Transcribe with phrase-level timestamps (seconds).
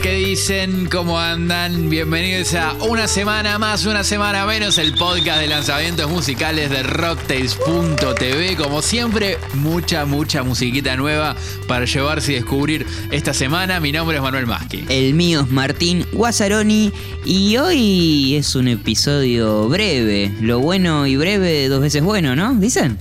[0.00, 0.86] ¿qué dicen?
[0.86, 1.90] ¿Cómo andan?
[1.90, 8.54] Bienvenidos a una semana más, una semana menos, el podcast de lanzamientos musicales de rocktails.tv.
[8.56, 11.34] Como siempre, mucha, mucha musiquita nueva
[11.66, 13.80] para llevarse y descubrir esta semana.
[13.80, 14.84] Mi nombre es Manuel Maschi.
[14.88, 16.92] El mío es Martín Guazzaroni
[17.24, 20.30] y hoy es un episodio breve.
[20.40, 22.54] Lo bueno y breve dos veces bueno, ¿no?
[22.54, 22.98] ¿Dicen?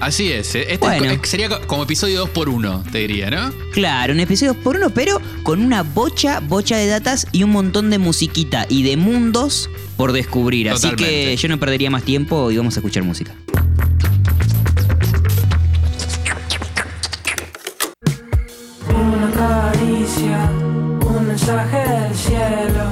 [0.00, 0.62] Así es, eh.
[0.68, 1.10] este Bueno.
[1.10, 3.50] es sería co- como episodio 2 por 1 te diría, ¿no?
[3.72, 7.88] Claro, un episodio por uno, pero con una bocha, bocha de datas y un montón
[7.90, 10.68] de musiquita y de mundos por descubrir.
[10.68, 11.36] Así que Totalmente.
[11.36, 13.34] yo no perdería más tiempo y vamos a escuchar música.
[18.88, 20.50] Una caricia,
[21.06, 22.86] un mensaje del cielo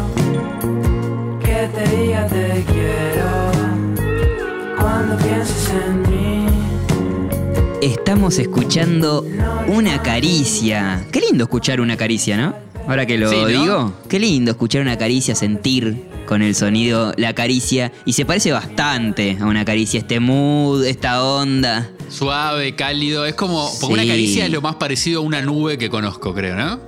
[1.41, 3.53] que te diga te quiero
[4.79, 6.04] cuando pienses en mí.
[7.85, 9.27] Estamos escuchando
[9.67, 11.07] una caricia.
[11.13, 12.55] Qué lindo escuchar una caricia, ¿no?
[12.89, 13.47] Ahora que lo Sí, ¿no?
[13.47, 17.93] digo, qué lindo escuchar una caricia, sentir con el sonido la caricia.
[18.07, 21.91] Y se parece bastante a una caricia, este mood, esta onda.
[22.09, 23.71] Suave, cálido, es como.
[23.79, 26.81] Porque una caricia es lo más parecido a una nube que conozco, creo, ¿no?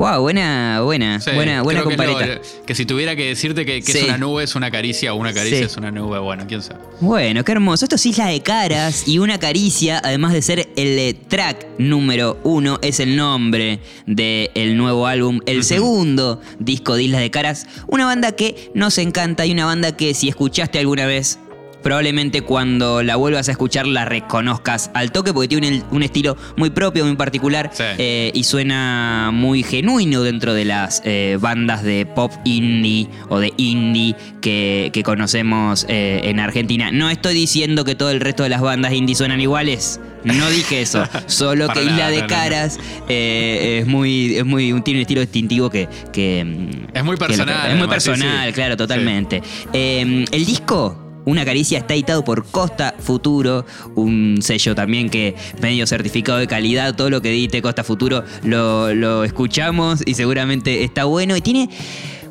[0.00, 2.40] Wow, buena, buena, Sí, buena, buena que lo- compareta.
[2.64, 3.98] Que, si tuviera que decirte que, que Sí.
[3.98, 5.64] es una nube, es una caricia, o una caricia Sí.
[5.64, 6.80] es una nube, bueno, quién sabe.
[7.02, 7.84] Bueno, qué hermoso.
[7.84, 12.38] Esto es Isla de Caras y una caricia, además de ser el eh, track número
[12.44, 17.66] uno, es el nombre del nuevo álbum, el segundo disco de Isla de Caras.
[17.86, 21.38] Una banda que nos encanta y una banda que si escuchaste alguna vez,
[21.82, 26.36] probablemente cuando la vuelvas a escuchar la reconozcas al toque porque tiene un, un estilo
[26.56, 27.84] muy propio, muy particular Sí.
[27.98, 33.52] eh, y suena muy genuino dentro de las eh, bandas de pop indie o de
[33.56, 36.90] indie que, que conocemos eh, en Argentina.
[36.92, 40.00] No estoy diciendo que todo el resto de las bandas indie suenan iguales.
[40.24, 42.26] No dije eso, solo que Isla de no, no, no.
[42.28, 47.24] Caras es muy, es muy, tiene un estilo distintivo que, que, mm, Es muy que
[47.26, 48.52] personal, es muy sí, personal, sí.
[48.52, 49.42] claro, totalmente.
[49.72, 50.99] Eh, el disco.
[51.24, 56.94] Una caricia está editado por Costa Futuro, un sello también que medio certificado de calidad.
[56.94, 61.36] Todo lo que edite Costa Futuro lo, lo escuchamos y seguramente está bueno.
[61.36, 61.68] Y tiene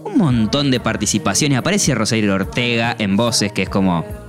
[0.03, 1.57] un montón de participaciones.
[1.57, 4.28] Aparece Rosario Ortega en voces, que es como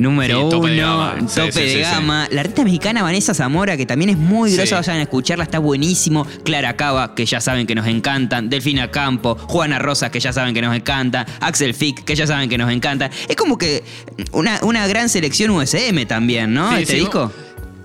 [0.00, 1.14] número Sí, tope de uno, gama.
[1.34, 2.28] Tope sí, de sí, gama.
[2.30, 6.26] La artista mexicana Vanessa Zamora, que también es muy grosa, vayan a escucharla, está buenísimo.
[6.44, 8.48] Clara Cava, que ya saben que nos encantan.
[8.50, 11.26] Delfina Campo, Juana Rosas, que ya saben que nos encantan.
[11.40, 13.10] Axel Fick, que ya saben que nos encanta.
[13.28, 13.84] Es como que
[14.32, 16.76] una, una gran selección USM también, ¿no?
[16.76, 17.32] Este disco.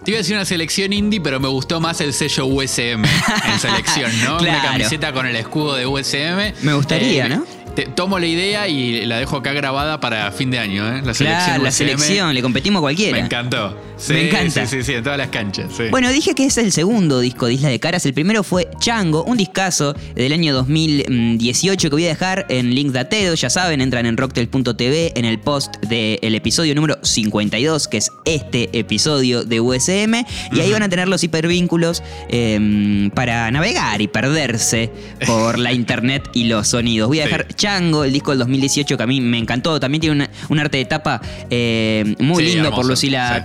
[0.03, 3.59] Te iba a decir una selección indie, pero me gustó más el sello USM en
[3.59, 4.33] selección, ¿no?
[4.37, 4.67] Una Claro.
[4.73, 6.53] camiseta con el escudo de USM.
[6.61, 7.43] Me gustaría, ¿no?
[7.75, 11.01] Te- tomo la idea y la dejo acá grabada para fin de año, ¿eh?
[11.03, 13.17] La selección Claro, la selección, le competimos a cualquiera.
[13.17, 13.77] Me encantó.
[13.97, 14.65] Sí, Me encanta.
[14.67, 15.71] Sí, sí, sí, en todas las canchas.
[15.75, 15.83] sí.
[15.89, 18.05] Bueno, dije que es el segundo disco de Isla de Caras.
[18.05, 22.91] El primero fue Chango, un discazo del año 2018 que voy a dejar en link
[22.91, 23.33] dateo.
[23.35, 28.77] Ya saben, entran en rocktel.tv en el post del episodio número 52, que es este
[28.77, 30.13] episodio de USM.
[30.51, 34.91] Y ahí van a tener los hipervínculos eh, para navegar y perderse
[35.25, 37.07] por la internet y los sonidos.
[37.07, 37.29] Voy a Sí.
[37.29, 39.79] dejar Chango, el disco del 2018 que a mí me encantó.
[39.79, 43.43] También tiene una- un arte de tapa eh, muy Sí, lindo por Lucila sí.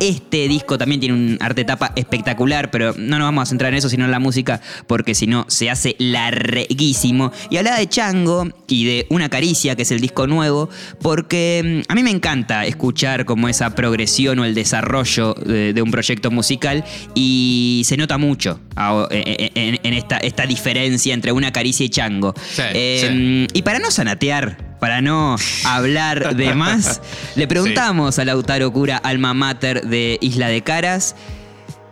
[0.00, 3.78] Este disco también tiene un arte tapa espectacular, pero no nos vamos a centrar en
[3.78, 7.32] eso, sino en la música, porque si no se hace larguísimo.
[7.50, 10.68] Y hablaba de Chango y de Una Caricia, que es el disco nuevo,
[11.00, 15.82] porque mm, a mí me encanta escuchar como esa progresión o el desarrollo de, de
[15.82, 16.84] un proyecto musical
[17.14, 21.88] y se nota mucho ah, en, en- en esta, esta diferencia entre Una Caricia y
[21.88, 22.34] Chango.
[22.54, 27.00] Sí, Eh, Y para no sanatear, para no hablar de más,
[27.36, 31.16] le preguntamos a Lautaro Cura, alma mater de Isla de Caras,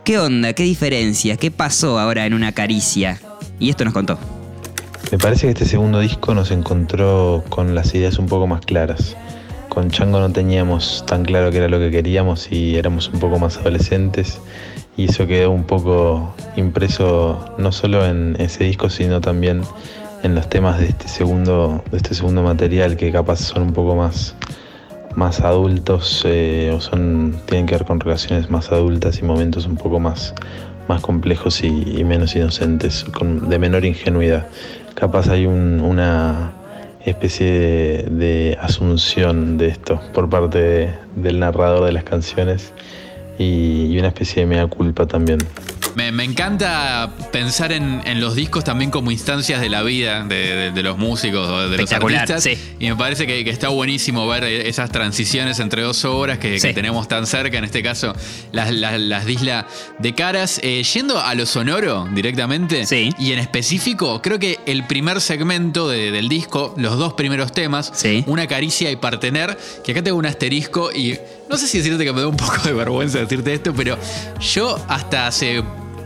[0.04, 0.52] ¿qué onda?
[0.52, 1.38] ¿Qué diferencia?
[1.38, 3.18] ¿Qué pasó ahora en una caricia?
[3.58, 4.18] Y esto nos contó.
[5.10, 9.16] Me parece que este segundo disco nos encontró con las ideas un poco más claras.
[9.70, 13.38] Con Chango no teníamos tan claro qué era lo que queríamos y éramos un poco
[13.38, 14.38] más adolescentes
[14.98, 19.62] y eso quedó un poco impreso no solo en ese disco sino también
[20.22, 23.96] en los temas de este segundo, de este segundo material que capaz son un poco
[23.96, 24.34] más,
[25.16, 29.76] más adultos eh, o son, tienen que ver con relaciones más adultas y momentos un
[29.76, 30.34] poco más,
[30.88, 31.70] más complejos y,
[32.04, 33.04] menos inocentes,
[33.48, 34.46] de menor ingenuidad.
[34.94, 36.52] Capaz hay un- una
[37.04, 42.72] especie de, asunción de esto por parte de- del narrador de las canciones
[43.38, 45.38] y, y una especie de mea culpa también.
[45.94, 50.34] Me, me encanta pensar en, en los discos también como instancias de la vida de,
[50.56, 52.42] de- de los músicos o de los artistas.
[52.42, 52.58] sí.
[52.78, 56.72] Y me parece que, que está buenísimo ver esas transiciones entre dos obras que, que
[56.74, 58.14] tenemos tan cerca, en este caso
[58.52, 59.66] las, las, las de Isla
[59.98, 60.60] de Caras.
[60.62, 63.10] Eh, yendo a lo sonoro directamente, Sí.
[63.18, 67.92] y en específico, creo que el primer segmento de- del disco, los dos primeros temas.
[68.26, 71.18] Una caricia y partener, que acá tengo un asterisco y
[71.50, 73.98] no sé si decirte que me da un poco de vergüenza decirte esto, pero
[74.40, 75.62] yo hasta hace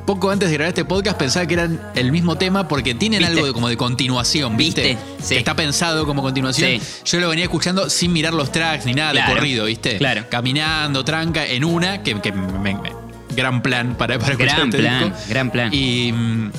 [0.06, 3.32] poco antes de grabar este podcast pensaba que eran el mismo tema porque tienen ¿Viste?
[3.35, 4.82] algo de, como de continuación, ¿viste?
[4.82, 4.99] ¿Viste?
[5.20, 5.35] Sí.
[5.35, 6.81] Que está pensado como continuación.
[6.81, 7.03] Sí.
[7.05, 9.29] Yo lo venía escuchando sin mirar los tracks ni nada Claro.
[9.29, 9.99] de corrido, ¿viste?
[9.99, 10.25] Claro.
[10.31, 12.93] Caminando, tranca, en una, que, que me- me-
[13.35, 15.19] gran plan para, para escuchar Gran este plan, disco.
[15.29, 15.75] gran plan.
[15.75, 16.50] Y mm,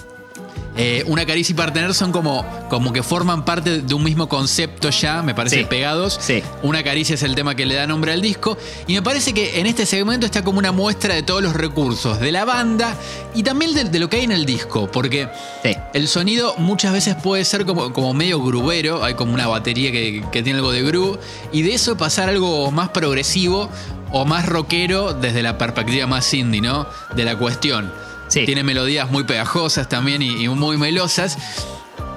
[0.77, 4.89] eh, una caricia y partener son como, como que forman parte de un mismo concepto
[4.89, 5.63] ya, me parece, Sí.
[5.65, 6.17] pegados.
[6.21, 6.43] Sí.
[6.63, 8.57] Una caricia es el tema que le da nombre al disco.
[8.87, 12.19] Y me parece que en este segmento está como una muestra de todos los recursos
[12.19, 12.95] de la banda
[13.33, 14.89] y también de, de lo que hay en el disco.
[14.91, 15.27] Porque
[15.63, 15.75] Sí.
[15.93, 20.23] el sonido muchas veces puede ser como, como medio grubero, hay como una batería que,
[20.31, 21.19] que tiene algo de groove,
[21.51, 23.69] y de eso pasar algo más progresivo
[24.11, 26.87] o más rockero desde la perspectiva más indie, ¿no?
[27.15, 27.91] De la cuestión.
[28.27, 28.45] Sí.
[28.45, 31.37] Tiene melodías muy pegajosas también y, y muy melosas.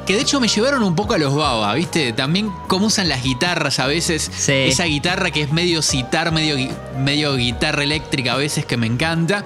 [0.07, 2.13] Que de hecho me llevaron un poco a los baba, ¿viste?
[2.13, 4.29] También cómo usan las guitarras a veces.
[4.37, 4.53] Sí.
[4.53, 6.57] Esa guitarra que es medio citar, medio,
[6.99, 9.45] medio guitarra eléctrica a veces que me encanta.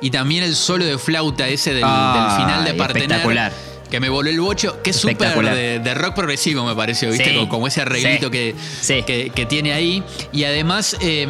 [0.00, 3.02] Y también el solo de flauta ese del, del final de Partener.
[3.02, 3.52] espectacular.
[3.88, 7.26] Que me voló el bocho, que es súper de, de rock progresivo, me pareció, ¿viste?
[7.28, 7.34] Sí.
[7.36, 8.26] Como, como ese arreglito
[8.80, 9.02] Sí.
[9.02, 10.02] que, que, que tiene ahí.
[10.32, 11.28] Y además, eh,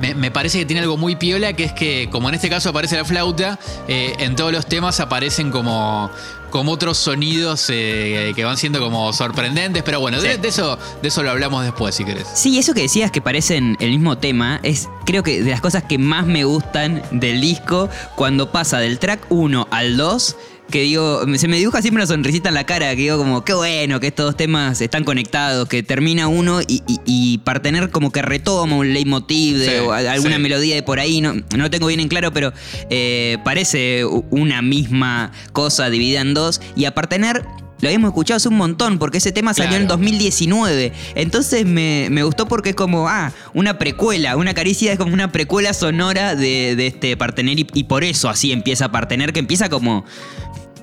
[0.00, 2.70] me, me parece que tiene algo muy piola, que es que, como en este caso
[2.70, 3.58] aparece la flauta,
[3.88, 6.10] eh, en todos los temas aparecen como,
[6.50, 9.82] como otros sonidos eh, que van siendo como sorprendentes.
[9.82, 12.26] Pero bueno, de eso, de eso lo hablamos después, si querés.
[12.34, 15.84] Sí, eso que decías que parecen el mismo tema es creo que de las cosas
[15.84, 20.36] que más me gustan del disco cuando pasa del track 1 al 2.
[20.70, 23.54] Que digo, se me dibuja siempre una sonrisita en la cara, que digo como, qué
[23.54, 28.10] bueno que estos dos temas están conectados, que termina uno y, y, y Partener como
[28.10, 30.42] que retoma un leitmotiv de Sí, o alguna sí.
[30.42, 32.52] melodía de por ahí, no, no lo tengo bien en claro, pero
[32.90, 36.60] eh, parece una misma cosa dividida en dos.
[36.74, 37.44] Y a Partener
[37.80, 39.98] lo habíamos escuchado hace un montón, porque ese tema salió en Claro.
[39.98, 40.92] 2019.
[41.14, 45.30] Entonces me, me gustó porque es como, ah, una precuela, una caricia es como una
[45.30, 49.68] precuela sonora de, de este Partener y, y por eso así empieza Partener, que empieza
[49.68, 50.04] como...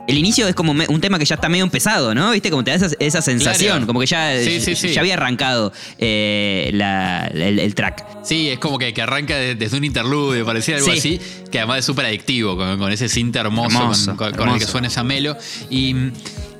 [0.06, 2.32] El inicio es como un tema que ya está medio empezado, ¿no?
[2.32, 2.50] ¿Viste?
[2.50, 3.88] Como te da esa, esa sensación, Claro.
[3.88, 4.90] como que ya, Sí, sí, sí.
[4.94, 8.06] ya había arrancado eh, la- el, el track.
[8.26, 10.98] Sí, es como que, que arranca de- desde un interludio, parecía algo Sí.
[10.98, 14.50] así, que además es súper adictivo, con, con ese synth hermoso, Hermoso, con, con- con
[14.50, 15.38] el que suena esa melo.
[15.70, 16.12] Y mm,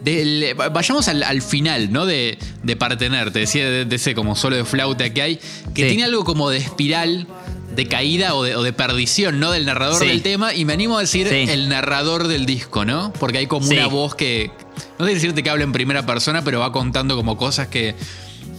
[0.06, 2.06] del- vayamos al, al final, ¿no?
[2.06, 5.40] De, de Partener, te decía de, de ese como solo de flauta que hay,
[5.76, 7.28] que tiene algo como de espiral
[7.76, 9.52] de caída o de, o de perdición, ¿no?
[9.52, 10.08] Del narrador Sí.
[10.08, 11.46] del tema, y me animo a decir Sí.
[11.50, 13.12] el narrador del disco, ¿no?
[13.20, 13.74] Porque hay como Sí.
[13.76, 14.52] una voz que,
[15.00, 17.96] no sé decirte que habla en primera persona, pero va contando como cosas que,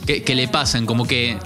[0.07, 1.39] que, que le pasan, como que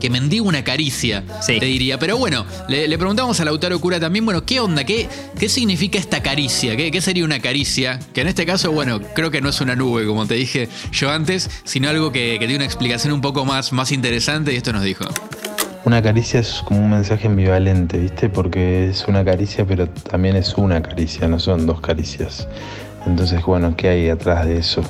[0.00, 1.98] que mendiga una caricia, te diría.
[1.98, 4.84] Pero bueno, le, le preguntamos a Lautaro Cura también, bueno, ¿qué onda?
[4.84, 5.08] ¿Qué,
[5.40, 6.76] qué significa esta caricia?
[6.76, 7.98] ¿Qué, qué sería una caricia?
[8.14, 11.10] Que en este caso, bueno, creo que no es una nube, como te dije yo
[11.10, 14.72] antes, sino algo que, que tiene una explicación un poco más, más interesante y esto
[14.72, 15.04] nos dijo.
[15.84, 18.28] Una caricia es como un mensaje ambivalente, ¿viste?
[18.28, 22.48] Porque es una caricia, pero también es una caricia, no son dos caricias.
[23.06, 24.82] Entonces, bueno, ¿qué hay atrás de eso?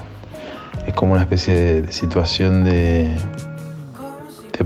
[0.87, 3.11] Es como una especie de, situación de,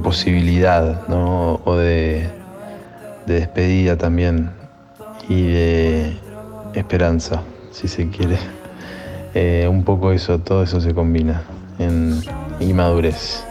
[0.02, 1.60] posibilidad, ¿no?
[1.64, 2.26] O de,
[3.26, 4.50] de despedida también.
[5.28, 6.16] Y de
[6.74, 8.38] esperanza, si se quiere.
[9.34, 11.42] Eh, un poco eso, todo eso se combina
[11.78, 12.20] en
[12.60, 13.44] y madurez.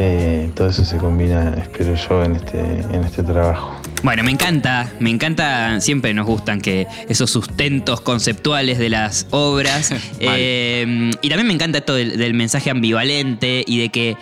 [0.00, 3.80] Eh, todo eso se combina, espero yo, en este, en este trabajo.
[4.04, 9.92] Bueno, me encanta, me encanta, siempre nos gustan que esos sustentos conceptuales de las obras.
[10.20, 14.16] Eh, y también me encanta esto del, del mensaje ambivalente y de que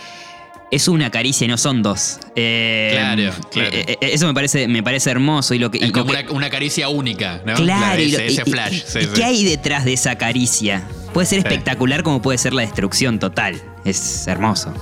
[0.70, 2.18] es una caricia y no son dos.
[2.36, 3.70] Eh, Claro, claro.
[4.00, 5.78] eso me parece, me parece hermoso y lo que.
[5.78, 7.54] y Es lo como que- una, una caricia única, ¿no?
[7.54, 8.72] Claro, ese, flash.
[8.74, 9.08] y- sí, y sí.
[9.14, 10.82] qué hay detrás de esa caricia?
[11.12, 11.46] Puede ser Sí.
[11.48, 13.60] espectacular como puede ser la destrucción total.
[13.84, 14.72] Es hermoso.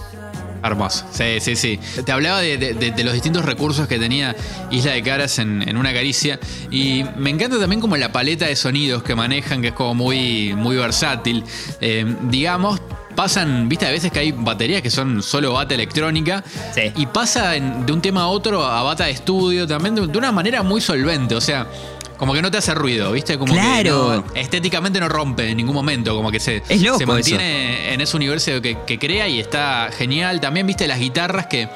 [0.65, 1.05] Hermoso.
[1.13, 1.79] Sí, sí, sí.
[2.07, 4.35] Te hablaba de, de- de- de los distintos recursos que tenía
[4.71, 6.41] Isla de Caras en, en una caricia.
[6.71, 10.55] Y me encanta también como la paleta de sonidos que manejan, que es como muy,
[10.55, 11.45] muy versátil.
[11.83, 12.81] Eh, digamos,
[13.15, 16.43] pasan, viste, a veces que hay baterías que son solo bata electrónica.
[16.75, 16.91] Sí.
[16.97, 20.17] Y pasa en- de un tema a otro a bata de estudio también de, de
[20.19, 21.35] una manera muy solvente.
[21.35, 21.67] O sea.
[22.25, 23.37] Como que no te hace ruido, ¿viste?
[23.37, 24.25] Como Claro.
[24.25, 27.13] que no- estéticamente no rompe en ningún momento, como que se, Es loco se eso.
[27.13, 30.41] mantiene en ese universo que, que crea y está genial.
[30.41, 31.69] También viste las guitarras que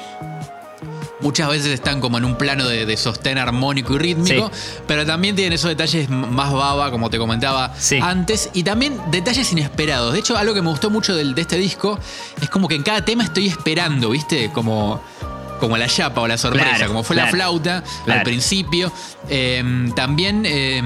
[1.21, 4.49] muchas veces están como en un plano de, de sostén armónico y rítmico,
[4.87, 7.99] pero también tienen esos detalles más baba, como te comentaba Sí.
[8.01, 10.13] antes, y también detalles inesperados.
[10.13, 11.99] De hecho, algo que me gustó mucho del- de este disco
[12.41, 14.49] es como que en cada tema estoy esperando, ¿viste?
[14.51, 14.99] Como,
[15.59, 18.19] como la chapa o la sorpresa, Claro, como fue la flauta claro.
[18.19, 18.91] al principio.
[19.29, 19.63] Eh,
[19.95, 20.81] también eh,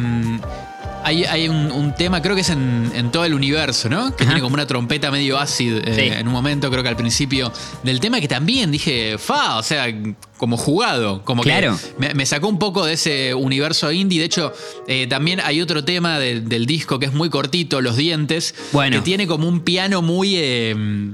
[1.06, 4.16] hay, hay un, un tema, creo que es en, en todo el universo, ¿no?
[4.16, 4.32] Que Ajá.
[4.34, 6.02] tiene como una trompeta medio ácida eh, Sí.
[6.20, 7.52] en un momento, creo que al principio
[7.84, 9.86] del tema, que también dije, fa, o sea,
[10.38, 11.78] como jugado, como Claro.
[11.78, 14.20] que me, me sacó un poco de ese universo indie.
[14.20, 14.54] De hecho,
[14.88, 18.98] eh, también hay otro tema de- del disco que es muy cortito, Los Dientes, Bueno.
[18.98, 20.36] que tiene como un piano muy...
[20.38, 21.14] eh,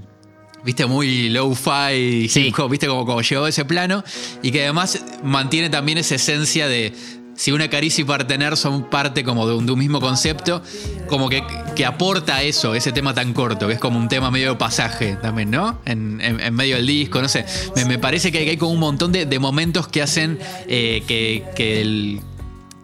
[0.64, 2.48] Viste, muy low-fi, Sí.
[2.48, 4.04] hip hop, viste, como, como llegó a ese plano.
[4.42, 6.94] Y que además mantiene también esa esencia de
[7.36, 10.62] si una caricia y partener son parte como de un, de un mismo concepto,
[11.08, 11.42] como que,
[11.74, 15.16] que aporta eso, ese tema tan corto, que es como un tema medio de pasaje
[15.22, 15.80] también, ¿no?
[15.86, 17.46] En, en- en medio del disco, no sé.
[17.78, 20.38] Me, me parece que hay como un montón de, de momentos que hacen
[20.68, 22.20] eh, que, que el-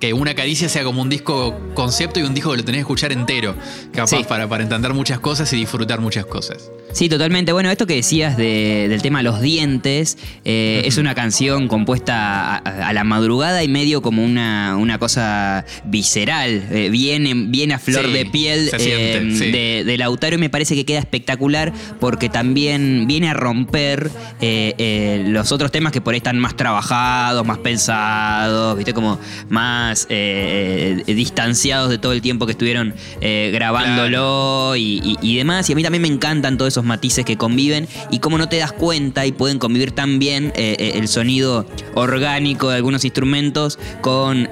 [0.06, 2.82] que una caricia sea como un disco concepto y un disco que lo tenés que
[2.82, 3.56] escuchar entero,
[3.92, 4.26] capaz Sí.
[4.28, 6.70] para, para entender muchas cosas y disfrutar muchas cosas.
[6.94, 7.52] Sí, totalmente.
[7.52, 12.88] Bueno, esto que decías de- del tema Los Dientes, eh, es una canción compuesta a,
[12.90, 17.80] a la madrugada y medio como una, una cosa visceral, eh, bien, en- bien a
[17.80, 19.52] flor Sí, de piel siente, eh, sí.
[19.52, 24.10] de, de Lautaro y me parece que queda espectacular porque también viene a romper
[24.40, 29.20] eh, los otros temas que por ahí están más trabajados, más pensados, viste, como
[29.50, 35.38] más eh, eh, distanciados de todo el tiempo que estuvieron eh, grabándolo y, y- y
[35.38, 35.70] demás.
[35.70, 38.58] Y a mí también me encantan todos esos matices que conviven y cómo no te
[38.58, 44.48] das cuenta y pueden convivir tan bien eh, el sonido orgánico de algunos instrumentos con,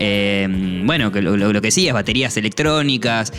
[0.86, 3.34] bueno, lo, lo- lo que decías, baterías electrónicas,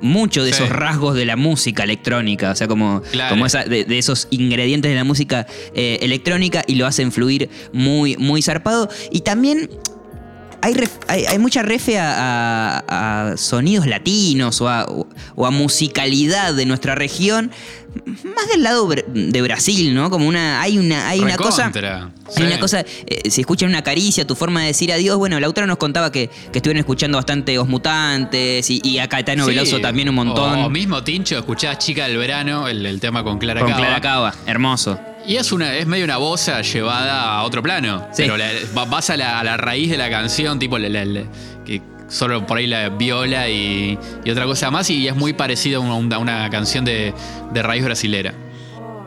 [0.00, 0.62] mucho de Sí.
[0.62, 3.30] esos rasgos de la música electrónica, o sea, como, Claro.
[3.34, 8.16] como esa, de, de esos ingredientes de la música electrónica y lo hacen fluir muy,
[8.16, 8.88] muy zarpado.
[9.10, 9.70] Y también
[10.64, 15.50] hay, ref- hay, hay mucha refe a, a- a sonidos latinos o a, o a
[15.50, 17.50] musicalidad de nuestra región,
[18.24, 20.10] más del lado de Brasil, ¿no?
[20.10, 20.60] Como una.
[20.62, 21.70] Hay una, hay una cosa.
[22.36, 25.16] Hay una cosa, eh, se escucha una caricia, tu forma de decir adiós.
[25.18, 29.44] Bueno, Lautaro nos contaba que, que estuvieron escuchando bastante Os Mutantes y, y a Caetano
[29.44, 30.58] Sí, Veloso también un montón.
[30.60, 33.80] O, mismo Tincho, escuchás Chica del Verano, el, el tema con Clara con Cava.
[33.80, 34.98] Clara Cava, hermoso.
[35.26, 38.06] Y es una es medio una bosa llevada a otro plano.
[38.12, 38.22] Sí.
[38.24, 38.50] Pero la-
[38.88, 41.24] vas a la, a la raíz de la canción, tipo la-
[41.64, 45.82] que solo por ahí la viola y, y otra cosa más, y es muy parecido
[45.82, 47.14] a una, a una canción de,
[47.52, 48.34] de raíz brasilera.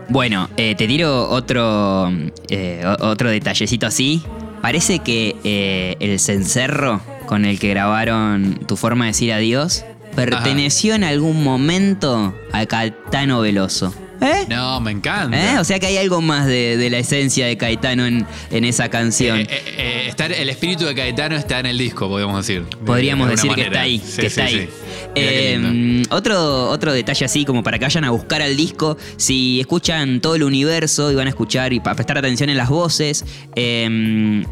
[0.10, 2.12] Bueno, eh, te tiro otro,
[2.50, 4.24] eh, otro detallecito así.
[4.62, 9.84] Parece que eh, el cencerro con el que grabaron Tu forma de decir adiós
[10.16, 13.94] perteneció en algún momento a Caetano Veloso.
[14.22, 14.46] ¿Eh?
[14.50, 15.56] No, me encanta.
[15.56, 15.60] ¿Eh?
[15.60, 18.90] O sea que hay algo más de, de la esencia de Caetano en, en esa
[18.90, 19.40] canción.
[19.42, 22.64] Eh, eh, está- el espíritu de Caetano está en el disco, podríamos decir.
[22.66, 24.68] De- Podríamos de decir que está ahí, Sí, que sí, está sí.
[25.16, 26.04] ahí.
[26.10, 30.36] Otro, otro detalle así, como para que vayan a buscar al disco, si escuchan todo
[30.36, 34.44] el universo y van a escuchar y para prestar atención en las voces, eh,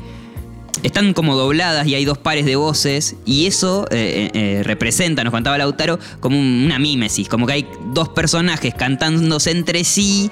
[0.84, 5.32] están como dobladas y hay dos pares de voces y eso eh, eh, representa, nos
[5.32, 10.30] contaba Lautaro, como un- una mímesis, como que hay dos personajes cantándose entre sí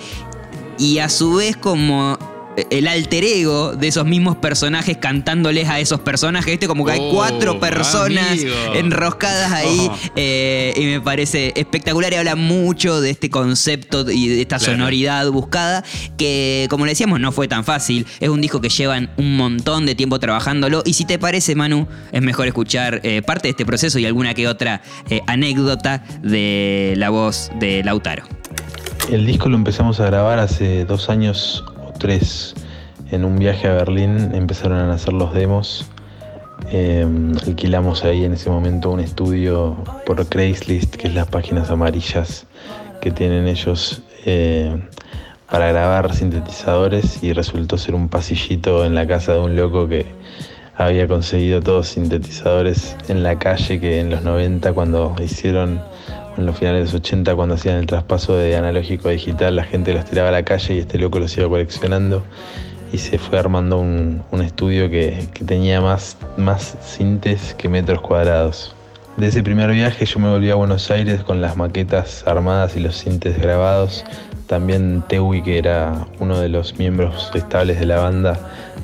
[0.77, 2.17] y a su vez como
[2.69, 6.67] el alter ego de esos mismos personajes cantándoles a esos personajes, ¿viste?
[6.67, 8.53] Como que hay Oh, cuatro personas amigo.
[8.75, 9.98] enroscadas ahí Oh.
[10.15, 14.74] eh, y me parece espectacular y habla mucho de este concepto y de esta Claro.
[14.74, 15.83] sonoridad buscada
[16.17, 18.05] que, como le decíamos, no fue tan fácil.
[18.19, 21.88] Es un disco que llevan un montón de tiempo trabajándolo y si te parece, Manu,
[22.12, 26.93] es mejor escuchar eh, parte de este proceso y alguna que otra eh, anécdota de
[26.98, 28.24] la voz de Lautaro.
[29.12, 31.63] El disco lo empezamos a grabar hace dos años
[32.00, 32.55] tres.
[33.12, 35.85] En un viaje a Berlín empezaron a nacer los demos.
[36.71, 37.05] Eh,
[37.45, 42.45] alquilamos ahí en ese momento un estudio por Craigslist, que es las páginas amarillas
[43.01, 44.75] que tienen ellos eh,
[45.50, 50.05] para grabar sintetizadores y resultó ser un pasillito en la casa de un loco que
[50.75, 55.81] había conseguido todos sintetizadores en la calle que en los 90 cuando hicieron
[56.37, 59.63] en los finales de los 80 cuando hacían el traspaso de analógico a digital la
[59.63, 62.23] gente los tiraba a la calle y este loco los iba coleccionando
[62.93, 68.75] y se fue armando un, estudio que, tenía más, más sintes que metros cuadrados.
[69.17, 72.79] De ese primer viaje yo me volví a Buenos Aires con las maquetas armadas y
[72.79, 74.05] los sintes grabados.
[74.47, 78.39] También Tewi, que era uno de los miembros estables de la banda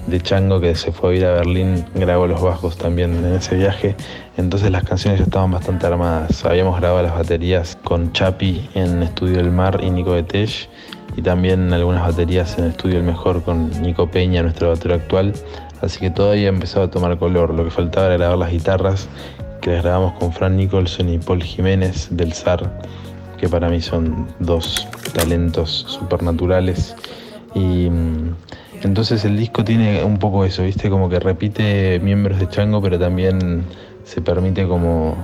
[0.07, 3.55] de Chango, que se fue a ir a Berlín, grabó los bajos también en ese
[3.55, 3.95] viaje.
[4.37, 6.43] Entonces las canciones ya estaban bastante armadas.
[6.45, 10.69] Habíamos grabado las baterías con Chapi en Estudio del Mar y Nico de Tesh.
[11.17, 15.33] Y también algunas baterías en estudio El Mejor con Nico Peña, nuestro batero actual.
[15.81, 17.53] Así que todo había empezado a tomar color.
[17.53, 19.09] Lo que faltaba era grabar las guitarras
[19.61, 22.69] que las grabamos con Fran Nicholson y Paul Jiménez del SAR,
[23.39, 26.95] que para mí son dos talentos supernaturales.
[27.55, 28.35] Y mm,
[28.83, 30.89] entonces el disco tiene un poco eso, ¿viste?
[30.89, 33.63] Como que repite miembros de Chango, pero también
[34.03, 35.15] se permite como,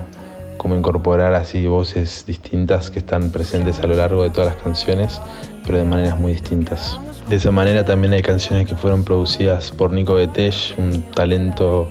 [0.57, 5.21] como incorporar así voces distintas que están presentes a lo largo de todas las canciones,
[5.65, 6.99] pero de maneras muy distintas.
[7.29, 11.89] De esa manera también hay canciones que fueron producidas por Nico Betech, un talento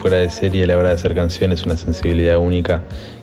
[0.00, 2.82] fuera de serie a la hora de hacer canciones, una sensibilidad única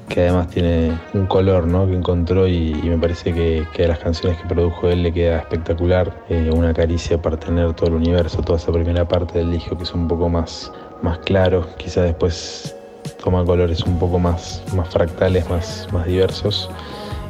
[0.09, 1.87] que además tiene un color ¿no?
[1.87, 6.13] que encontró y, me parece que, a las canciones que produjo él le queda espectacular.
[6.29, 9.83] Eh, una caricia para tener todo el universo, toda esa primera parte del disco que
[9.83, 10.71] es un poco más,
[11.01, 12.75] más claro, quizá después
[13.23, 16.69] toma colores un poco más, más fractales, más, más diversos.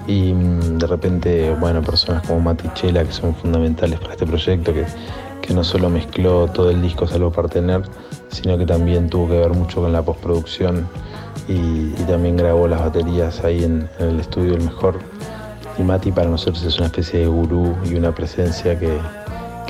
[0.08, 4.74] Y mm, de repente, bueno, personas como Mati Chela que son fundamentales para este proyecto,
[4.74, 4.86] que,
[5.42, 7.84] que no solo mezcló todo el disco salvo partener,
[8.30, 10.88] sino que también tuvo que ver mucho con la postproducción
[11.48, 15.00] y, y también grabó las baterías ahí en, en, el estudio El Mejor.
[15.78, 18.98] Y Mati para nosotros es una especie de gurú y una presencia que,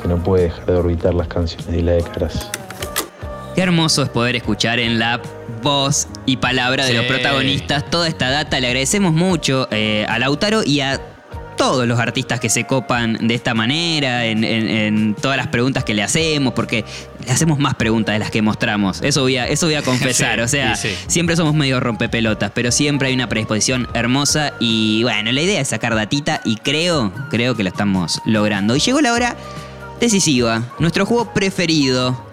[0.01, 2.49] que no puede dejar de orbitar las canciones de Isla de Caras.
[3.55, 5.21] Qué hermoso es poder escuchar en la
[5.63, 6.97] voz y palabra de Sí.
[6.97, 8.59] los protagonistas toda esta data.
[8.59, 10.99] Le agradecemos mucho eh, a Lautaro y a
[11.57, 15.85] todos los artistas que se copan de esta manera, en, en- en todas las preguntas
[15.85, 16.83] que le hacemos, porque
[17.25, 19.01] le hacemos más preguntas de las que mostramos.
[19.01, 20.35] Eso voy a, eso voy a confesar.
[20.35, 20.95] Sí, o sea, sí, sí.
[21.07, 24.53] siempre somos medio rompepelotas, pero siempre hay una predisposición hermosa.
[24.59, 28.75] Y bueno, la idea es sacar datita y creo, creo que lo estamos logrando.
[28.75, 29.35] Y llegó la hora
[29.99, 32.25] decisiva, nuestro juego preferido.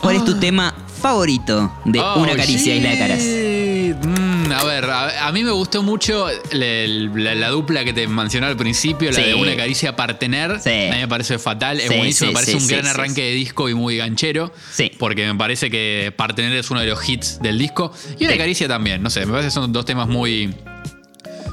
[0.00, 4.19] ¿Cuál es tu tema favorito de Oh, Una caricia Isla de Caras?
[4.56, 6.66] A ver, a, a mí me gustó mucho la,
[7.14, 9.22] la- la dupla que te mencioné al principio, la Sí.
[9.22, 10.60] de Una caricia partener.
[10.60, 10.70] Sí.
[10.70, 13.68] A mí me parece fatal, es Sí, buenísimo, me parece un gran arranque de disco
[13.68, 14.52] y muy ganchero.
[14.72, 14.90] Sí.
[14.98, 17.92] Porque me parece que partener es uno de los hits del disco.
[18.18, 20.54] Y Una caricia también, no sé, me parece que son dos temas muy...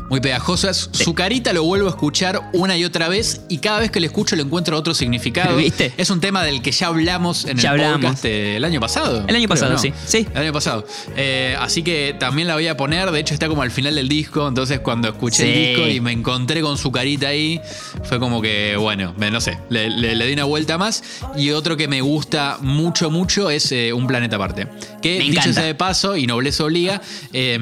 [0.10, 0.90] Muy pegajosas.
[0.94, 4.06] Su carita lo vuelvo a escuchar una y otra vez y cada vez que lo
[4.06, 5.58] escucho le encuentro otro significado.
[5.58, 5.94] ¿Viste?
[5.98, 8.02] Es un tema del que ya hablamos en Ya el hablamos.
[8.06, 9.26] podcast eh, el año pasado.
[9.28, 9.78] El año pasado, ¿no?
[9.80, 9.92] sí.
[10.06, 10.26] Sí.
[10.34, 10.88] El año pasado.
[11.18, 13.12] Eh, así que también la voy a poner.
[13.12, 14.48] De hecho, está como al final del disco.
[14.48, 15.44] Entonces, cuando escuché Sí.
[15.52, 17.60] el disco y me encontré con su carita ahí,
[18.04, 21.04] fue como que, bueno, no sé, le, le- le di una vuelta más.
[21.36, 24.68] Y otro que me gusta mucho, mucho es eh, Un Planeta Aparte.
[25.02, 27.02] Que, Me dicho sea de paso, y nobleza obliga,
[27.34, 27.60] eh,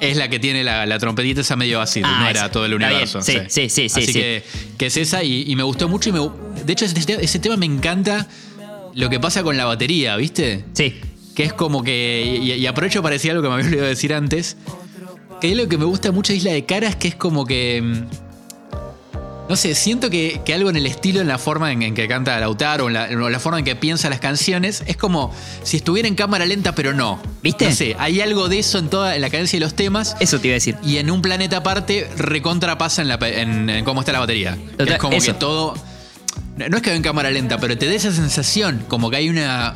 [0.00, 2.74] es la que tiene la, la trompetita esa medio así, Ah, no era todo el
[2.74, 3.22] universo.
[3.22, 4.12] Sí, sí, sí, sí, Así sí.
[4.12, 4.42] que,
[4.78, 6.10] que es esa y, y me gustó mucho.
[6.10, 6.20] Y me,
[6.64, 8.26] de hecho, ese, ese tema me encanta
[8.94, 10.64] lo que pasa con la batería, ¿viste?
[10.72, 11.00] Sí.
[11.34, 12.38] Que es como que.
[12.42, 14.56] Y, y aprovecho para decir algo que me había olvidado decir antes.
[15.40, 18.04] Que es lo que me gusta mucho de Isla de Caras, que es como que.
[19.48, 22.08] No sé, siento que, que algo en el estilo, en la forma en, en que
[22.08, 25.34] canta Lautaro, o en la, o la forma en que piensa las canciones, es como
[25.62, 27.20] si estuviera en cámara lenta, pero no.
[27.42, 27.66] ¿Viste?
[27.68, 30.16] No sé, hay algo de eso en toda en la cadencia de los temas.
[30.18, 30.76] Eso te iba a decir.
[30.82, 34.56] Y en un planeta aparte, recontrapasa en, la, pe- en, en cómo está la batería.
[34.78, 35.32] Total, es como eso.
[35.32, 35.74] que todo.
[36.56, 39.16] No no es que va en cámara lenta, pero te da esa sensación, como que
[39.16, 39.74] hay una.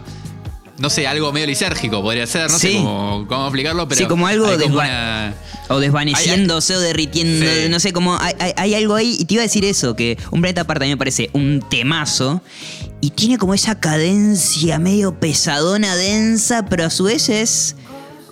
[0.79, 3.99] No sé, algo medio lisérgico podría ser, no sé cómo, cómo explicarlo, pero.
[3.99, 5.35] Sí, como algo como desva- una-
[5.71, 7.69] O desvaneciéndose o derritiendo, Sí.
[7.69, 9.17] no sé, como hay, hay- hay algo ahí.
[9.19, 11.63] Y te iba a decir eso, que un planeta aparte a mí me parece un
[11.69, 12.41] temazo.
[13.01, 17.77] Y tiene como esa cadencia medio pesadona, densa, pero a su vez es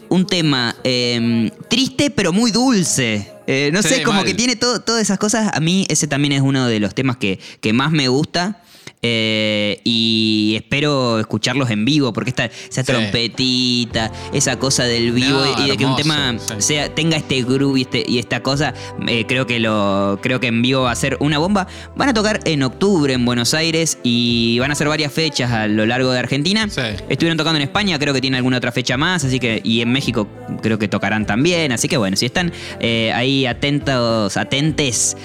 [0.08, 3.32] un tema eh, triste, pero muy dulce.
[3.48, 4.24] Eh, no Sí, sé, como mal.
[4.26, 5.50] que tiene todo, todas esas cosas.
[5.54, 8.62] A mí ese también es uno de los temas que, que más me gusta.
[9.02, 12.92] Eh, y espero escucharlos en vivo, porque esta, esa Sí.
[12.92, 16.54] trompetita, esa cosa del vivo No, y de que un tema sí.
[16.58, 18.74] sea, tenga este groove y, este, y esta cosa,
[19.06, 21.66] eh, creo que lo creo que en vivo va a ser una bomba.
[21.94, 25.66] Van a tocar en octubre en Buenos Aires y van a hacer varias fechas a
[25.68, 26.66] lo largo de Argentina.
[26.68, 26.80] Sí.
[27.08, 29.92] Estuvieron tocando en España, creo que tiene alguna otra fecha más, así que y en
[29.92, 30.26] México
[30.62, 35.16] creo que tocarán también, así que bueno, si están eh, ahí atentos, atentes,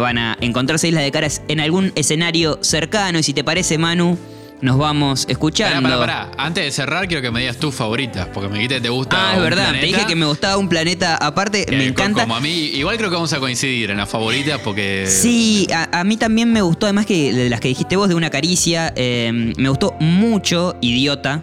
[0.00, 4.18] van a encontrarse Islas de Caras en algún escenario cercano y si te parece Manu,
[4.60, 5.82] nos vamos escuchando.
[5.82, 6.44] Pará, pará, pará.
[6.44, 9.16] Antes de cerrar, quiero que me digas tus favoritas, porque me dijiste que te gusta.
[9.30, 12.22] Ah, es verdad, te dije que me gustaba un planeta aparte, me encanta.
[12.22, 15.06] Como a mí, igual creo que vamos a coincidir en las favoritas, porque.
[15.08, 18.14] Sí, a, a mí también me gustó, además que de las que dijiste vos de
[18.14, 21.42] una caricia, eh, me gustó mucho Idiota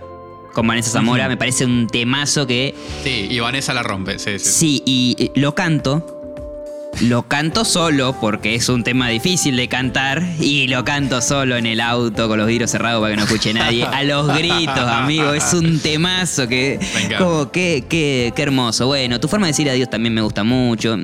[0.54, 4.50] con Vanessa Zamora, me parece un temazo que Sí, y Vanessa la rompe, sí, sí.
[4.52, 6.19] sí, y eh, lo canto.
[7.02, 11.66] Lo canto solo porque es un tema difícil de cantar y lo canto solo en
[11.66, 13.86] el auto con los vidrios cerrados para que no escuche nadie.
[13.86, 17.18] A los gritos, amigo, es un temazo que encanta.
[17.18, 18.88] como qué, qué, qué hermoso.
[18.88, 20.98] Bueno, tu forma de decir adiós también me gusta mucho.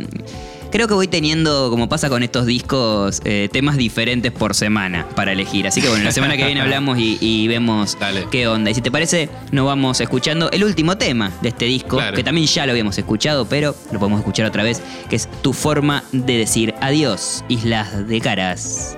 [0.76, 5.32] Creo que voy teniendo, como pasa con estos discos, eh, temas diferentes por semana para
[5.32, 5.66] elegir.
[5.66, 8.28] Así que bueno, la semana que viene hablamos y, y vemos Dale.
[8.30, 8.70] qué onda.
[8.72, 12.14] Y si te parece, nos vamos escuchando el último tema de este disco, Claro.
[12.18, 15.54] que también ya lo habíamos escuchado, pero lo podemos escuchar otra vez, que es Tu
[15.54, 18.98] forma de decir adiós, Islas de Caras.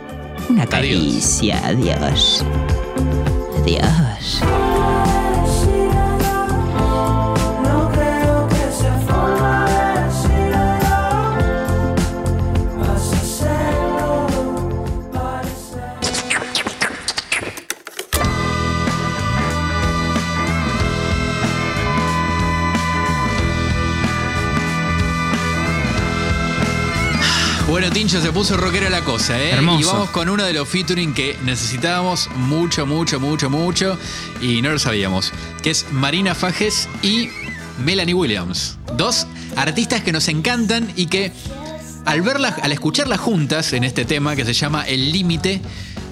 [0.49, 2.43] Una caricia, adiós.
[3.61, 4.41] Adiós.
[4.41, 4.66] No
[27.87, 29.51] Bueno, Tincho, se puso rockera la cosa, ¿eh?
[29.51, 29.79] Hermoso.
[29.79, 33.97] Y vamos con uno de los featuring que necesitábamos mucho, mucho, mucho, mucho
[34.41, 35.31] y no lo sabíamos,
[35.63, 37.29] que es Marina Fajes y
[37.85, 38.77] Melanie Williams.
[38.97, 41.31] Dos artistas que nos encantan y que
[42.03, 45.61] al verlas, al escucharlas juntas en este tema que se llama El Límite,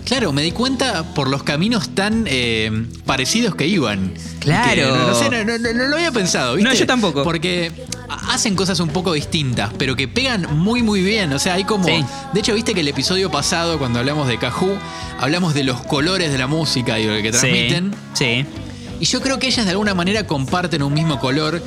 [0.05, 4.13] claro, me di cuenta por los caminos tan eh, parecidos que iban.
[4.39, 4.69] Claro.
[4.75, 6.69] Que no, no sé, no, no- no- no lo había pensado, ¿viste?
[6.69, 7.23] No, yo tampoco.
[7.25, 7.73] Porque
[8.09, 11.33] hacen cosas un poco distintas, pero que pegan muy, muy bien.
[11.33, 11.85] O sea, hay como.
[11.85, 12.03] Sí.
[12.33, 14.71] De hecho, viste que el episodio pasado, cuando hablamos de Cajú,
[15.19, 17.93] hablamos de los colores de la música y lo que transmiten.
[18.13, 18.45] Sí.
[18.99, 21.61] Y yo creo que ellas de alguna manera comparten un mismo color.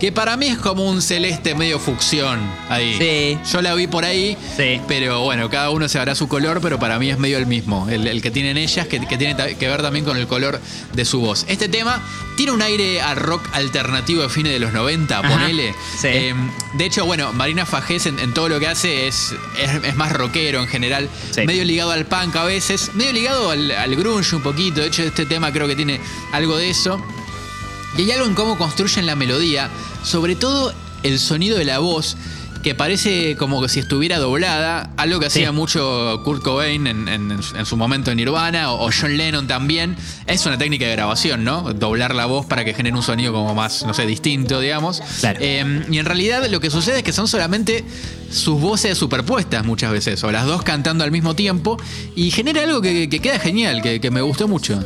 [0.00, 2.96] Que para mí es como un celeste medio fucsión ahí.
[3.44, 3.52] Sí.
[3.52, 4.80] Yo la vi por ahí, Sí.
[4.88, 7.86] pero bueno, cada uno se hará su color, pero para mí es medio el mismo.
[7.90, 10.58] El, el que tienen ellas, que, que tiene que ver también con el color
[10.94, 11.44] de su voz.
[11.48, 12.02] Este tema
[12.38, 15.28] tiene un aire a rock alternativo de fines de los 90, Ajá.
[15.28, 15.74] ponele.
[16.00, 16.08] Sí.
[16.10, 16.34] Eh,
[16.74, 20.12] de hecho, bueno, Marina Fajés en, en todo lo que hace es, es, es más
[20.12, 21.10] rockero en general.
[21.30, 21.42] Sí.
[21.44, 24.80] Medio ligado al punk a veces, medio ligado al, al grunge un poquito.
[24.80, 26.00] De hecho, este tema creo que tiene
[26.32, 27.04] algo de eso.
[27.98, 29.68] Y hay algo en cómo construyen la melodía,
[30.02, 32.16] sobre todo el sonido de la voz,
[32.62, 35.38] que parece como que si estuviera doblada, algo que Sí.
[35.38, 39.96] hacía mucho Kurt Cobain en, en- en su momento en Nirvana, o, John Lennon también.
[40.26, 41.72] Es una técnica de grabación, ¿no?
[41.72, 45.00] Doblar la voz para que genere un sonido como más, no sé, distinto, digamos.
[45.20, 45.38] Claro.
[45.40, 47.82] Eh, y en realidad lo que sucede es que son solamente
[48.30, 51.78] sus voces superpuestas muchas veces, o las dos cantando al mismo tiempo,
[52.14, 54.84] y genera algo que, que queda genial, que, que me gustó mucho.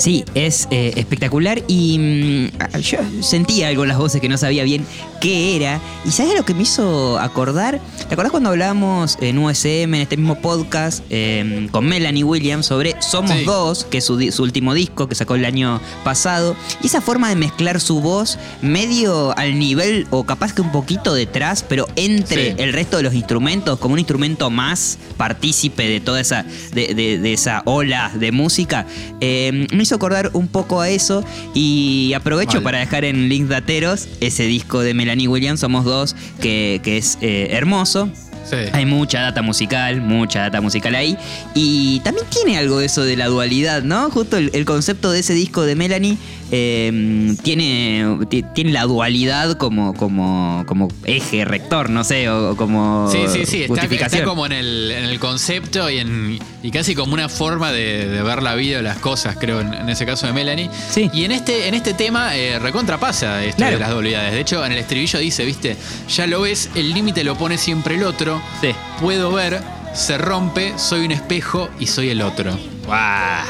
[0.00, 4.64] Sí, es eh, espectacular y mm, yo sentía algo en las voces que no sabía
[4.64, 4.86] bien
[5.20, 5.78] qué era.
[6.06, 7.78] ¿Y sabes lo que me hizo acordar?
[8.08, 12.96] ¿Te acordás cuando hablábamos en USM, en este mismo podcast, eh, con Melanie Williams sobre
[13.02, 13.44] Somos Sí.
[13.44, 16.56] Dos, que es su, último disco que sacó el año pasado?
[16.82, 21.12] Y esa forma de mezclar su voz medio al nivel o capaz que un poquito
[21.12, 22.54] detrás, pero entre Sí.
[22.56, 27.18] el resto de los instrumentos, como un instrumento más partícipe de toda esa, de, de-
[27.18, 28.86] de esa ola de música,
[29.20, 31.24] eh, me hizo acordar un poco a eso
[31.54, 36.80] y aprovecho para dejar en Link Dateros ese disco de Melanie Williams, Somos Dos, que,
[36.82, 38.10] que es eh, hermoso.
[38.48, 38.56] Sí.
[38.72, 41.16] Hay mucha data musical, mucha data musical ahí.
[41.54, 44.10] Y también tiene algo de eso de la dualidad, ¿no?
[44.10, 46.16] Justo el, el concepto de ese disco de Melanie
[46.52, 52.56] eh, tiene, ti- tiene la dualidad como, como, como eje rector, no sé, o, o
[52.56, 56.70] como Sí, sí, sí, está, está como en el, en el concepto y, en, y
[56.70, 59.88] casi como una forma de, de ver la vida o las cosas, creo, en, en
[59.88, 60.68] ese caso de Melanie.
[60.90, 61.08] Sí.
[61.12, 63.74] Y en este, en este tema eh, recontrapasa esto Claro.
[63.76, 64.32] de las dualidades.
[64.32, 65.76] De hecho, en el estribillo dice, viste,
[66.08, 68.29] ya lo ves, el límite lo pone siempre el otro.
[68.60, 68.74] Sí.
[69.00, 69.62] Puedo ver,
[69.94, 72.56] se rompe, soy un espejo y soy el otro.
[72.86, 73.44] Guau.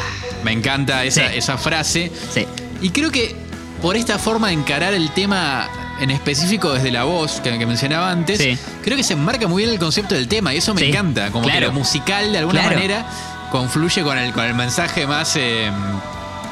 [0.45, 1.37] Me encanta esa, Sí.
[1.37, 2.11] esa frase.
[2.33, 2.47] Sí.
[2.81, 3.35] Y creo que
[3.83, 5.69] por esta forma de encarar el tema
[6.01, 8.57] en específico desde la voz que, que mencionaba antes, Sí.
[8.83, 11.31] creo que se enmarca muy bien el concepto del tema y eso me Sí, encanta.
[11.31, 11.67] Como que claro.
[11.67, 12.77] lo musical de alguna Claro.
[12.77, 13.07] manera
[13.51, 15.35] confluye con el, con el mensaje más.
[15.37, 15.71] eh,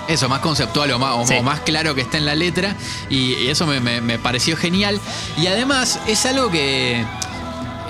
[0.09, 1.35] eso, más conceptual o más, o- Sí.
[1.39, 2.75] o más claro que está en la letra.
[3.11, 4.99] Y, y eso me, me- me pareció genial.
[5.37, 7.05] Y además es algo que.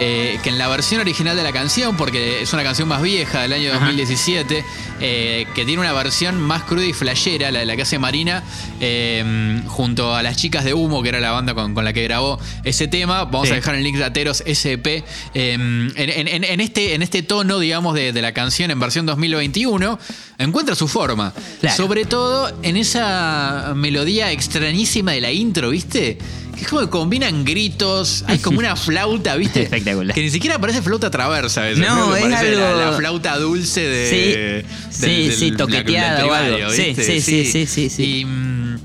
[0.01, 3.43] Eh, que en la versión original de la canción, porque es una canción más vieja
[3.43, 3.79] del año Ajá.
[3.87, 4.65] 2017,
[5.01, 8.43] eh, que tiene una versión más cruda y flashera, la, la que hace Marina,
[8.81, 12.03] eh, junto a las chicas de Humo, que era la banda con, con la que
[12.05, 13.25] grabó ese tema.
[13.25, 13.53] Vamos Sí.
[13.53, 15.05] a dejar el link de Ateros SP.
[15.35, 19.07] eh, en, en- en este, en este tono, digamos, de, de la canción en versión
[19.07, 19.99] 2021,
[20.39, 21.33] encuentra su forma.
[21.61, 21.77] Claro.
[21.77, 26.19] Sobre todo en esa melodía extrañísima de la intro, ¿viste?
[26.61, 29.63] Es como que combinan gritos, hay como una flauta, ¿viste?
[29.63, 30.15] Espectacular.
[30.15, 31.79] Que ni siquiera parece flauta traversa veces.
[31.79, 34.11] No, es parece la- algo- La, flauta dulce de.
[34.11, 36.71] Sí, del- sí, del- sí, toqueteada o algo.
[36.71, 38.03] Sí, sí, sí, sí, sí, sí.
[38.21, 38.79] Y, mm,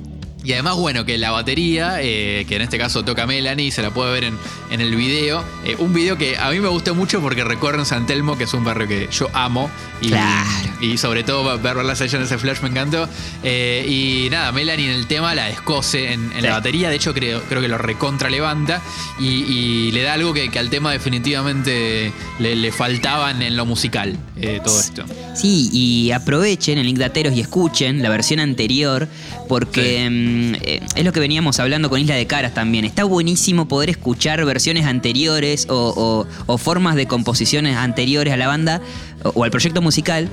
[0.43, 3.91] Y además, bueno, que la batería, eh, que en este caso toca Melanie, se la
[3.91, 4.37] puede ver en,
[4.71, 5.43] en el video.
[5.65, 8.43] Eh, un video que a mí me gustó mucho porque recorre en San Telmo, que
[8.43, 9.69] es un barrio que yo amo.
[10.01, 10.49] Y, Claro.
[10.81, 13.07] y sobre todo verlas allá en ese flash me encantó.
[13.43, 16.41] Eh, y nada, Melanie en el tema la descose en, en Sí.
[16.41, 16.89] la batería.
[16.89, 18.81] De hecho, creo, creo que lo recontra levanta.
[19.19, 23.65] Y, y le da algo que, que al tema definitivamente le, le faltaba en, lo
[23.65, 24.17] musical.
[24.63, 25.03] todo esto.
[25.35, 29.07] Sí, y aprovechen el link de Ateros y escuchen la versión anterior,
[29.53, 32.85] porque mm, eh, es lo que veníamos hablando con Isla de Caras también.
[32.85, 38.47] Está buenísimo poder escuchar versiones anteriores o, o- o formas de composiciones anteriores a la
[38.47, 38.81] banda
[39.23, 40.27] o, o al proyecto musical.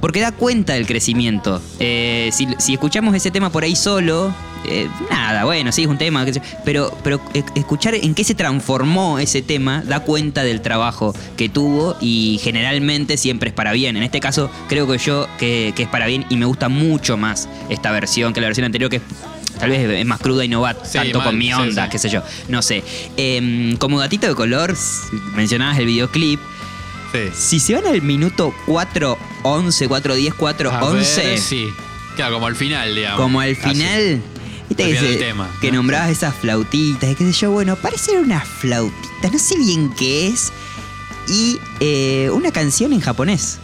[0.00, 1.62] Porque da cuenta del crecimiento.
[1.78, 4.34] Eh, si, si escuchamos ese tema por ahí solo,
[4.66, 8.14] eh, nada, bueno, sí, es un tema, qué sé yo, pero, pero eh, escuchar en
[8.14, 13.54] qué se transformó ese tema da cuenta del trabajo que tuvo y generalmente siempre es
[13.54, 13.96] para bien.
[13.96, 17.16] En este caso, creo que yo que, que es para bien y me gusta mucho
[17.16, 19.02] más esta versión que la versión anterior, que es,
[19.58, 21.90] tal vez es más cruda y no va Sí, tanto mal, con mi onda, sí.
[21.92, 22.82] qué sé yo, no sé.
[23.16, 24.76] Em, como gatito de color,
[25.34, 26.40] mencionabas el videoclip.
[27.12, 27.18] Sí.
[27.34, 31.66] Si se van al minuto 4, 11, 4, 10, 4, A 11, ver, sí.
[32.16, 33.20] Claro, como al final, digamos.
[33.20, 34.20] como al Así.
[34.86, 39.38] Viste Al que, nombrabas esas flautitas y qué sé yo, bueno, parecen unas flautitas, no
[39.38, 40.52] sé bien qué es,
[41.28, 43.58] y eh, una canción en japonés.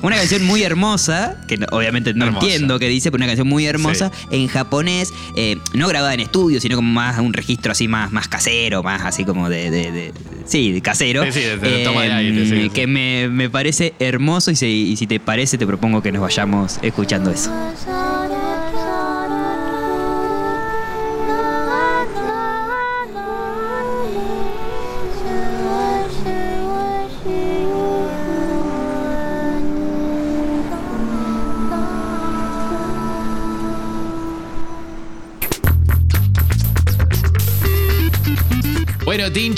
[0.00, 2.46] Una canción muy hermosa, que no- obviamente no Hermosa.
[2.46, 6.60] entiendo qué dice, pero una canción muy hermosa en japonés, eh, no grabada en estudio,
[6.60, 10.12] sino como más un registro así más, más casero, más así como de, de- de-
[10.46, 11.24] sí, de casero.
[11.24, 12.70] Sí, sí, de- de toma de aire, sí, sí.
[12.70, 16.22] Que me, me parece hermoso y si, y si te parece te propongo que nos
[16.22, 17.50] vayamos escuchando eso.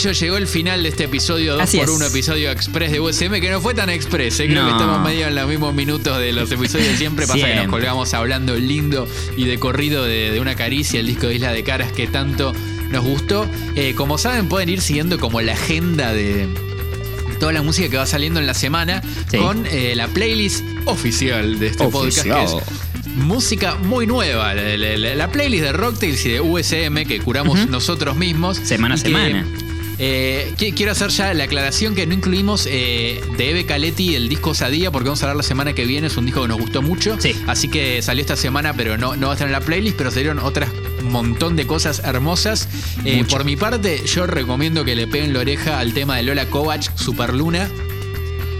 [0.02, 1.94] Tincho, llegó el final de este episodio 2 Así por es.
[1.96, 4.46] 1 episodio express de USM, que no fue tan express, ¿eh?
[4.46, 4.68] creo No.
[4.68, 7.26] que estamos medio en los mismos minutos de los episodios siempre.
[7.26, 11.26] Pasa que nos colgamos hablando lindo y de corrido de, de una caricia, el disco
[11.26, 12.52] de Isla de Caras que tanto
[12.90, 13.46] nos gustó.
[13.76, 16.48] Eh, como saben, pueden ir siguiendo como la agenda de
[17.38, 19.36] toda la música que va saliendo en la semana Sí.
[19.38, 22.54] con eh, la playlist oficial de este podcast que es
[23.16, 24.54] música muy nueva.
[24.54, 28.56] La, la- la- la playlist de Rocktails y de USM que curamos nosotros mismos.
[28.62, 29.46] Semana a semana.
[30.00, 34.28] Eh, qui- quiero hacer ya la aclaración que no incluimos eh, de Eve Caletti el
[34.28, 36.06] disco Sadía, porque vamos a hablar la semana que viene.
[36.06, 37.16] Es un disco que nos gustó mucho.
[37.20, 37.34] Sí.
[37.46, 39.96] Así que salió esta semana, pero no, no va a estar en la playlist.
[39.96, 40.70] Pero salieron otras
[41.02, 42.68] montón de cosas hermosas.
[43.04, 46.46] Eh, por mi parte, yo recomiendo que le peguen la oreja al tema de Lola
[46.46, 47.68] Kovac, Superluna.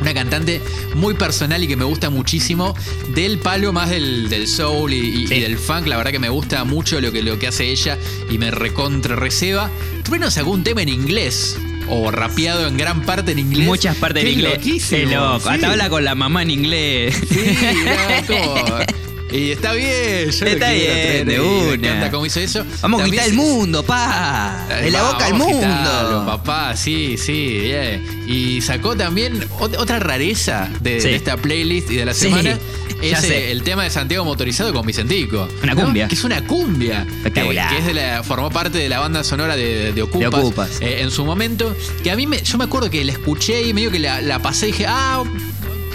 [0.00, 0.60] Una cantante
[0.94, 2.74] muy personal y que me gusta muchísimo.
[3.14, 5.34] Del palo más del, del soul y, y- Sí.
[5.34, 5.86] y del funk.
[5.86, 7.98] La verdad que me gusta mucho lo que, lo que hace ella
[8.30, 9.70] y me recontra receba.
[10.02, 11.58] Trueno sacó un tema en inglés.
[11.92, 13.66] O rapeado en gran parte en inglés.
[13.66, 14.54] Muchas partes en inglés.
[14.58, 15.40] loquísimo, Qué loco.
[15.40, 15.48] sí.
[15.50, 17.16] Hasta habla con la mamá en inglés.
[17.28, 17.40] Sí,
[17.74, 18.54] mirá, como-
[19.32, 21.66] Y está bien, yo lo Está quiero bien, traer de ahí, una.
[21.66, 22.64] Me encanta cómo hizo eso.
[22.82, 24.66] Vamos a También quitar el se- mundo, pa.
[24.82, 26.26] En la Va, boca al vamos a quitarlo, mundo.
[26.26, 27.60] papá, sí, sí.
[27.66, 28.00] yeah.
[28.26, 31.08] Y sacó también ot- otra rareza de, Sí.
[31.08, 32.58] de esta playlist y de la Sí, semana.
[33.02, 33.38] ya Es sé.
[33.48, 35.48] eh, el tema de Santiago Motorizado con Vicentico.
[35.62, 36.08] Una cumbia.
[36.08, 37.06] Que es una cumbia.
[37.18, 37.68] Espectacular.
[37.68, 40.30] Que, que es de la, formó parte de la banda sonora de, de Ocupas.
[40.30, 40.70] De Ocupas.
[40.80, 41.74] eh, en su momento.
[42.02, 44.40] Que a mí me, yo me acuerdo que la escuché y medio que la, la
[44.40, 45.22] pasé y dije, ah,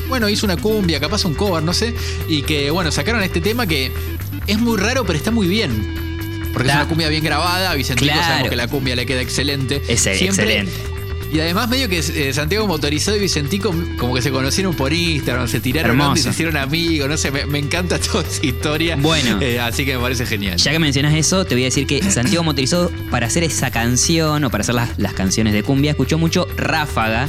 [0.07, 1.93] bueno, hizo una cumbia, capaz un cover, no sé.
[2.27, 3.91] Y que, bueno, sacaron este tema que
[4.47, 6.49] es muy raro, pero está muy bien.
[6.53, 8.23] Porque es una cumbia bien grabada, a Vicentico Claro.
[8.27, 9.81] sabemos que la cumbia le queda excelente.
[9.87, 10.71] Es excelente.
[11.33, 15.49] Y además medio que eh, Santiago Motorizado y Vicentico como que se conocieron por Instagram,
[15.49, 18.95] se tiraron y se hicieron amigos, no sé, me, me encanta toda esa historia.
[18.95, 19.41] Bueno.
[19.41, 20.55] Eh, así que me parece genial.
[20.57, 24.45] Ya que mencionas eso, te voy a decir que Santiago motorizó para hacer esa canción
[24.45, 27.27] o para hacer las, las canciones de cumbia, escuchó mucho Ráfaga.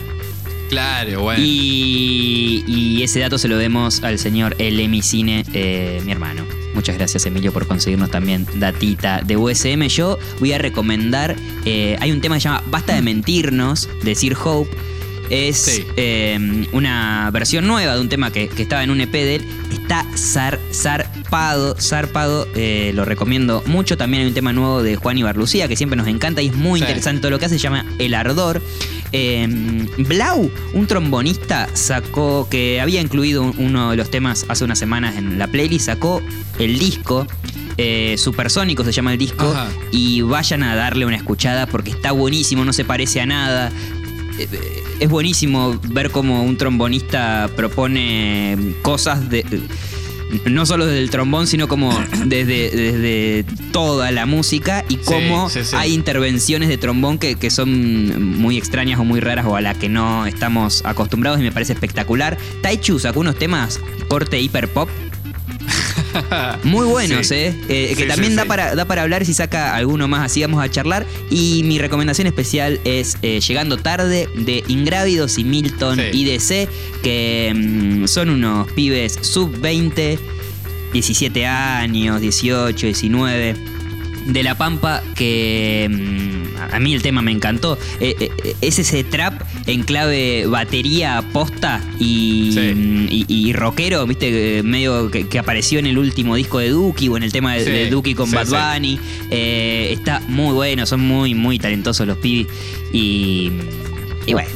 [0.69, 1.43] Claro, bueno.
[1.45, 6.43] Y, y ese dato se lo demos al señor El Emicine, eh, mi hermano.
[6.75, 9.87] Muchas gracias, Emilio, por conseguirnos también datita de USM.
[9.89, 11.37] Yo voy a recomendar.
[11.65, 14.71] eh, hay un tema que se llama Basta de mentirnos, de Sir Hope.
[15.31, 15.85] Es Sí.
[15.97, 19.45] eh, una versión nueva de un tema que, que estaba en un EP de él.
[19.73, 22.47] Está zar, zarpado, zarpado.
[22.55, 23.97] eh, lo recomiendo mucho.
[23.97, 26.79] También hay un tema nuevo de Juan Ibarlucía que siempre nos encanta y es muy
[26.79, 26.85] Sí.
[26.85, 27.57] interesante todo lo que hace.
[27.59, 28.63] Se llama El Ardor.
[29.13, 34.79] Eh, Blau, un trombonista, sacó que había incluido un- uno de los temas hace unas
[34.79, 35.87] semanas en la playlist.
[35.87, 36.21] Sacó
[36.59, 37.27] el disco.
[37.79, 39.45] eh, Supersónico se llama el disco.
[39.51, 39.69] Ajá.
[39.93, 43.71] Y vayan a darle una escuchada porque está buenísimo, no se parece a nada.
[44.39, 49.45] Eh, eh, Es buenísimo ver cómo un trombonista propone cosas de.
[50.47, 55.65] No solo desde el trombón, sino como desde, desde toda la música y cómo sí,
[55.65, 55.77] sí.
[55.77, 59.77] hay intervenciones de trombón que, que son muy extrañas o muy raras o a las
[59.77, 62.37] que no estamos acostumbrados y me parece espectacular.
[62.63, 64.89] Taichu sacó unos temas corte hiper pop
[66.65, 67.35] muy buenos, Sí.
[67.35, 67.55] ¿eh?
[67.69, 68.45] Eh, Que también sí, da.
[68.45, 71.07] Para, da para hablar si saca alguno más, así vamos a charlar.
[71.31, 76.01] Y mi recomendación especial es eh, Llegando Tarde de Ingrávidos y Milton.
[76.13, 76.69] IDC,
[77.03, 80.19] que mm, son unos pibes sub-20,
[80.93, 83.57] 17 años, 18, 19
[84.27, 86.36] de La Pampa que mm,
[86.73, 87.79] a mí el tema me encantó.
[88.01, 93.07] Eh, eh, eh, es ese trap en clave batería posta y, Sí.
[93.11, 97.17] y, y rockero, viste, medio que, que apareció en el último disco de Duki o
[97.17, 98.75] en el tema de, Sí, de Duki con sí, Bad.
[98.75, 98.99] Bunny.
[99.31, 102.47] Está muy bueno, son muy, muy talentosos los pibis.
[102.93, 103.51] Y.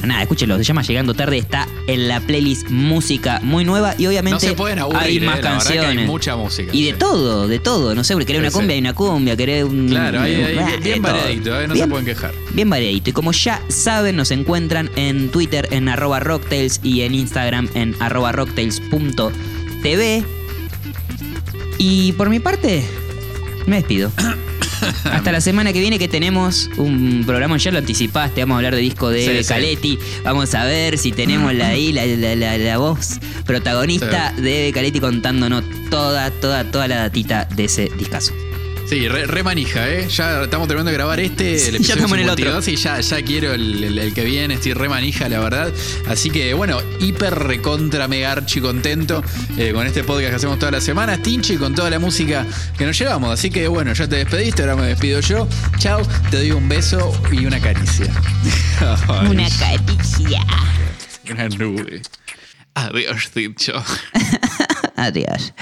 [0.04, 4.34] Nada, escúchenlo, se llama Llegando Tarde, está en la playlist música muy nueva y obviamente
[4.34, 6.06] No se pueden aburrir, hay eh, más que hay canciones.
[6.06, 6.96] mucha música, Y de sí.
[6.98, 9.88] todo, de todo, no sé, porque querés una cumbia, hay una cumbia, querés un...
[9.88, 10.24] Claro, Ah,
[10.82, 12.32] bien, variadito, eh, no se pueden quejar.
[12.54, 13.10] Bien variadito.
[13.10, 17.94] Y como ya saben, nos encuentran en Twitter en arroba rocktails y en Instagram en
[18.00, 20.24] arroba rocktails.tv.
[21.78, 22.84] Y por mi parte,
[23.66, 24.10] me despido.
[25.04, 28.74] Hasta la semana que viene que tenemos un programa, ya lo anticipaste, vamos a hablar
[28.74, 29.48] de disco de Sí, sí.
[29.48, 34.70] Caletti, vamos a ver si tenemos la, ahí la, la- la- la voz protagonista de
[34.72, 38.32] Caletti contándonos toda, toda, toda la datita de ese discazo.
[38.90, 40.08] Sí, re, re manija, ¿eh?
[40.08, 42.60] Ya estamos terminando de grabar este, Sí, el ya estamos en el otro.
[42.60, 45.72] 52, y ya, ya quiero el, el- el que viene, estoy re manija, la verdad.
[46.08, 49.22] Así que, bueno, hiper recontra mega archi contento
[49.56, 52.44] eh, con este podcast que hacemos todas las semanas, Tinchi, con toda la música
[52.76, 53.32] que nos llevamos.
[53.32, 55.46] Así que, bueno, ya te despediste, ahora me despido yo.
[55.78, 58.06] Chao, te doy un beso y una caricia.
[59.30, 60.44] Una caricia.
[61.30, 62.02] Una nube.
[62.74, 63.74] Adiós, Tincho.
[64.96, 65.52] Adiós.